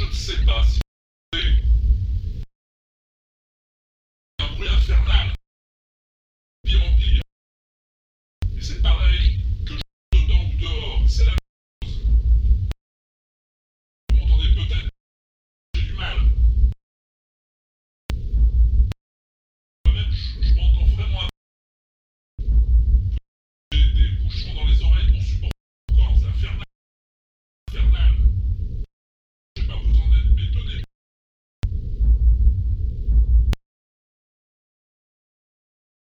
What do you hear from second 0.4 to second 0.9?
pas. si